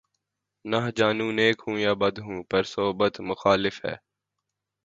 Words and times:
نہ 0.65 0.79
جانوں 0.97 1.31
نیک 1.31 1.57
ہوں 1.65 1.77
یا 1.79 1.93
بد 1.93 2.15
ہوں‘ 2.19 2.39
پر 2.43 2.63
صحبت 2.73 3.13
مخالف 3.21 3.75
ہے 3.85 3.95